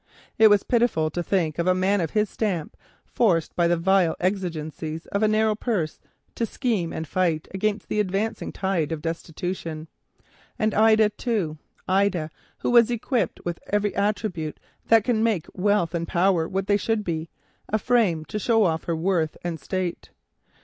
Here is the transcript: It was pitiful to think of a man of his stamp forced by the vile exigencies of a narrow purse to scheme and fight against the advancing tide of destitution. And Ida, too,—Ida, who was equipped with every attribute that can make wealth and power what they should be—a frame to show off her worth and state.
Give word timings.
It 0.39 0.47
was 0.47 0.63
pitiful 0.63 1.11
to 1.11 1.21
think 1.21 1.59
of 1.59 1.67
a 1.67 1.75
man 1.75 2.01
of 2.01 2.09
his 2.09 2.27
stamp 2.27 2.75
forced 3.05 3.55
by 3.55 3.67
the 3.67 3.77
vile 3.77 4.15
exigencies 4.19 5.05
of 5.05 5.21
a 5.21 5.27
narrow 5.27 5.53
purse 5.53 5.99
to 6.33 6.47
scheme 6.47 6.91
and 6.91 7.07
fight 7.07 7.47
against 7.53 7.87
the 7.87 7.99
advancing 7.99 8.51
tide 8.51 8.91
of 8.91 9.03
destitution. 9.03 9.87
And 10.57 10.73
Ida, 10.73 11.09
too,—Ida, 11.09 12.31
who 12.57 12.71
was 12.71 12.89
equipped 12.89 13.41
with 13.45 13.59
every 13.67 13.95
attribute 13.95 14.59
that 14.87 15.03
can 15.03 15.21
make 15.21 15.45
wealth 15.53 15.93
and 15.93 16.07
power 16.07 16.47
what 16.49 16.65
they 16.65 16.77
should 16.77 17.03
be—a 17.03 17.77
frame 17.77 18.25
to 18.25 18.39
show 18.39 18.63
off 18.65 18.85
her 18.85 18.95
worth 18.95 19.37
and 19.43 19.59
state. 19.59 20.09